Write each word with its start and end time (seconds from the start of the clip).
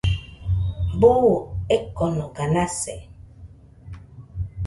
Buu 0.99 1.29
ekonoga 1.75 2.43
nase 2.53 2.95